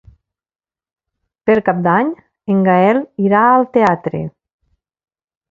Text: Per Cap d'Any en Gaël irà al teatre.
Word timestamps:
Per 1.49 1.57
Cap 1.67 1.83
d'Any 1.89 2.09
en 2.55 2.65
Gaël 2.69 3.03
irà 3.27 3.43
al 3.51 3.69
teatre. 3.79 4.25